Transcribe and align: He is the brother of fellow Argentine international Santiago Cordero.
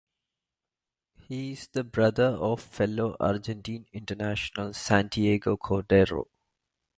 He 1.27 1.51
is 1.51 1.67
the 1.67 1.83
brother 1.83 2.25
of 2.29 2.59
fellow 2.59 3.15
Argentine 3.19 3.85
international 3.93 4.73
Santiago 4.73 5.57
Cordero. 5.57 6.25